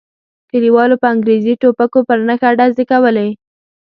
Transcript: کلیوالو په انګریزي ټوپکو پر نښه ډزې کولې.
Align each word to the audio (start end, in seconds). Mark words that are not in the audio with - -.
کلیوالو 0.51 0.95
په 1.01 1.07
انګریزي 1.13 1.53
ټوپکو 1.61 1.99
پر 2.07 2.19
نښه 2.27 2.49
ډزې 2.59 2.83
کولې. 2.91 3.29